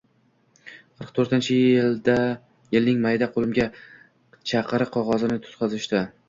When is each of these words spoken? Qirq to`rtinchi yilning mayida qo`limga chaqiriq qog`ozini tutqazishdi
Qirq 1.01 1.11
to`rtinchi 1.17 1.57
yilning 2.77 3.03
mayida 3.03 3.29
qo`limga 3.37 3.67
chaqiriq 4.53 4.93
qog`ozini 4.97 5.39
tutqazishdi 5.47 6.03